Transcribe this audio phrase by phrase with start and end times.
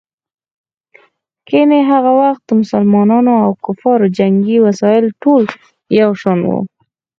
[1.47, 5.43] ګیني هغه وخت د مسلمانانو او کفارو جنګي وسایل ټول
[5.99, 6.59] یو شان وو.